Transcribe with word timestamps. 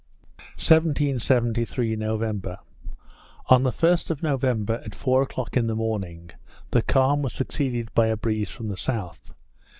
1773 0.55 1.95
November 1.95 2.57
On 3.49 3.61
the 3.61 3.69
1st 3.69 4.09
of 4.09 4.23
November, 4.23 4.81
at 4.83 4.95
four 4.95 5.21
o'clock 5.21 5.55
in 5.55 5.67
the 5.67 5.75
morning, 5.75 6.31
the 6.71 6.81
calm 6.81 7.21
was 7.21 7.33
succeeded 7.33 7.93
by 7.93 8.07
a 8.07 8.17
breeze 8.17 8.49
from 8.49 8.69
the 8.69 8.77
south. 8.77 9.35